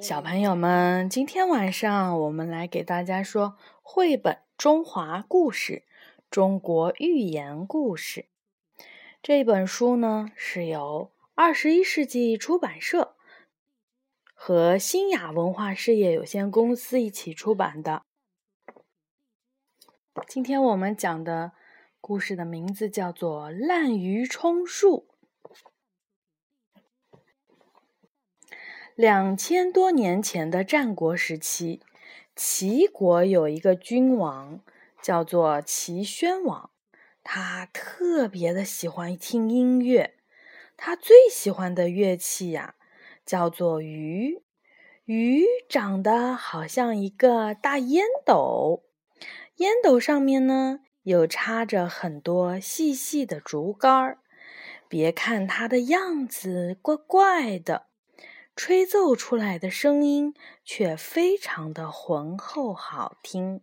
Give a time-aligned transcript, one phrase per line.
[0.00, 5.84] 小朋友们，今天晚上我们来给大家说绘本《中华故事》
[6.30, 8.26] 中国寓言故事。
[9.22, 13.16] 这本书呢是由二十一世纪出版社
[14.34, 18.02] 和新雅文化事业有限公司一起出版的。
[20.28, 21.52] 今天我们讲的
[22.00, 25.06] 故事的名字叫做《滥竽充数》。
[28.96, 31.82] 两千多年前的战国时期，
[32.34, 34.62] 齐国有一个君王，
[35.02, 36.70] 叫做齐宣王。
[37.22, 40.14] 他特别的喜欢听音乐，
[40.78, 42.76] 他最喜欢的乐器呀，
[43.26, 44.40] 叫做竽。
[45.04, 48.84] 竽长得好像一个大烟斗，
[49.56, 54.20] 烟斗上面呢，有插着很多细细的竹竿儿。
[54.88, 57.88] 别看它的样子怪怪的。
[58.56, 63.60] 吹奏出来的声音却非常的浑厚好听。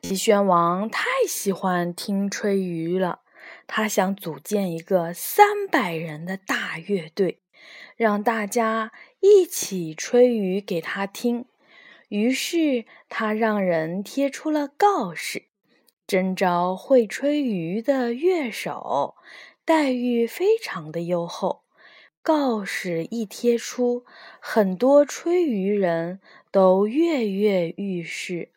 [0.00, 3.20] 齐宣王太喜欢听吹竽了，
[3.66, 7.42] 他想组建一个三百人的大乐队，
[7.94, 11.44] 让大家一起吹竽给他听。
[12.08, 15.44] 于是他让人贴出了告示，
[16.06, 19.14] 征召会吹竽的乐手，
[19.64, 21.61] 待遇非常的优厚。
[22.22, 24.04] 告示一贴出，
[24.38, 26.20] 很多吹竽人
[26.52, 28.50] 都跃跃欲试。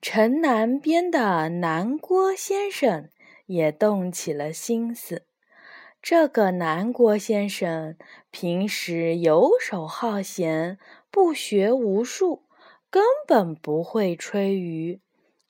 [0.00, 3.10] 城南边的南郭先生
[3.46, 5.24] 也动起了心思。
[6.00, 7.96] 这个南郭先生
[8.30, 10.78] 平时游手好闲，
[11.10, 12.44] 不学无术，
[12.88, 15.00] 根本不会吹竽。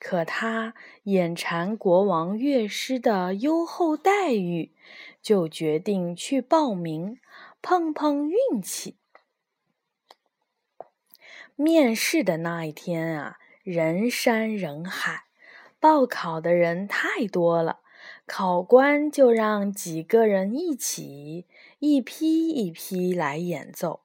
[0.01, 4.73] 可他眼馋国王乐师的优厚待遇，
[5.23, 7.19] 就决定去报名。
[7.61, 8.97] 碰碰运气。
[11.57, 15.25] 面试的那一天啊，人山人海，
[15.81, 17.81] 报考的人太多了，
[18.27, 21.47] 考官就让几个人一起，
[21.81, 24.05] 一批一批来演奏。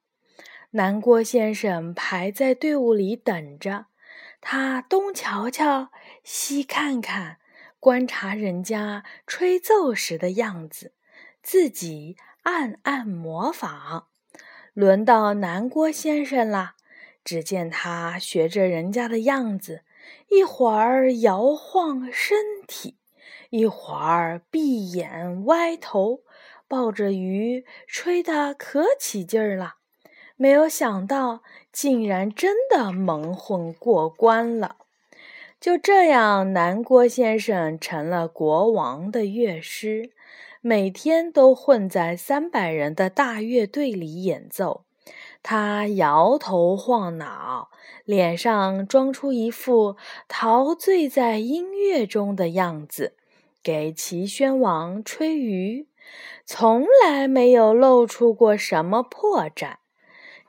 [0.72, 3.86] 南郭先生排在队伍里等着，
[4.42, 5.92] 他东瞧瞧，
[6.24, 7.38] 西看看，
[7.80, 10.94] 观察人家吹奏时的样子，
[11.44, 12.16] 自己。
[12.44, 14.08] 暗暗模仿，
[14.74, 16.74] 轮到南郭先生了。
[17.24, 19.84] 只见他学着人家的样子，
[20.30, 22.38] 一会儿摇晃身
[22.68, 22.98] 体，
[23.50, 26.24] 一会儿闭眼歪头，
[26.68, 29.76] 抱着鱼吹得可起劲儿了。
[30.36, 34.76] 没有想到，竟然真的蒙混过关了。
[35.62, 40.12] 就这样，南郭先生成了国王的乐师。
[40.66, 44.86] 每天都混在三百人的大乐队里演奏，
[45.42, 47.70] 他摇头晃脑，
[48.06, 49.98] 脸上装出一副
[50.30, 53.18] 陶醉在音乐中的样子，
[53.62, 55.88] 给齐宣王吹竽，
[56.46, 59.74] 从来没有露出过什么破绽。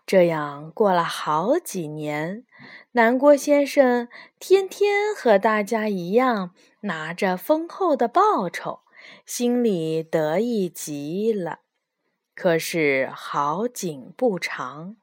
[0.06, 2.44] 这样过了好几年，
[2.92, 4.06] 南郭先生
[4.38, 6.52] 天天和大家一样，
[6.82, 8.84] 拿着丰厚的报酬。
[9.26, 11.60] 心里得意极了，
[12.34, 14.97] 可是好景不长。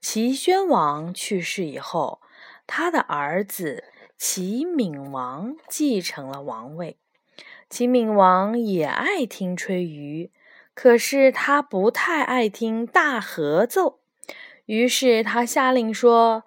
[0.00, 2.20] 齐宣王去世以后，
[2.66, 3.84] 他的儿子
[4.16, 6.98] 齐闵王继承了王位。
[7.68, 10.30] 齐闵王也爱听吹竽，
[10.74, 13.98] 可是他不太爱听大合奏。
[14.66, 16.44] 于是他下令说：“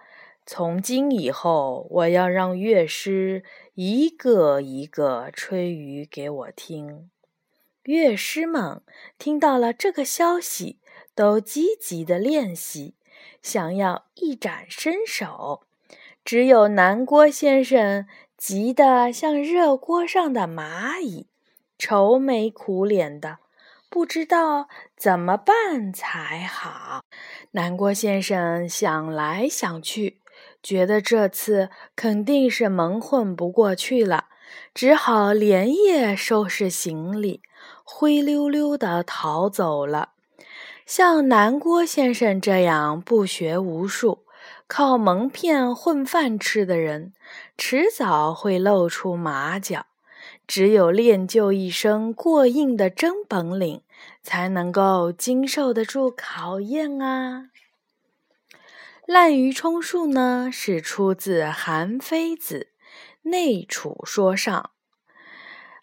[0.52, 3.44] 从今以后，我要让乐师。”
[3.78, 7.12] 一个一个吹竽给我听，
[7.84, 8.82] 乐师们
[9.20, 10.80] 听到了这个消息，
[11.14, 12.96] 都积极的练习，
[13.44, 15.62] 想要一展身手。
[16.26, 21.28] 只有南郭先生急得像热锅上的蚂蚁，
[21.78, 23.38] 愁眉苦脸的，
[23.88, 24.68] 不知道
[24.98, 27.04] 怎么办才好。
[27.52, 30.19] 南郭先生想来想去。
[30.62, 34.26] 觉得这次肯定是蒙混不过去了，
[34.74, 37.42] 只好连夜收拾行李，
[37.84, 40.10] 灰溜溜的逃走了。
[40.86, 44.26] 像南郭先生这样不学无术、
[44.68, 47.14] 靠蒙骗混饭吃的人，
[47.58, 49.86] 迟早会露出马脚。
[50.48, 53.84] 只有练就一身过硬的真本领，
[54.24, 57.50] 才能够经受得住考验啊！
[59.06, 62.68] 滥竽充数呢，是出自《韩非子·
[63.30, 64.62] 内储说上》。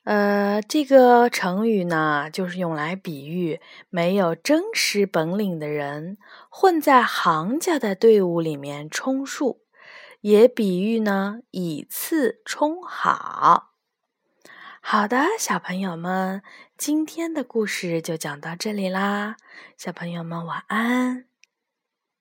[0.05, 3.61] 呃，这个成语呢，就是用来比喻
[3.91, 6.17] 没有真实本领的人
[6.49, 9.63] 混在行家的队伍里面充数，
[10.21, 13.73] 也比喻呢以次充好。
[14.81, 16.43] 好的，小朋友们，
[16.79, 19.35] 今天的故事就讲到这里啦，
[19.77, 21.25] 小朋友们晚安。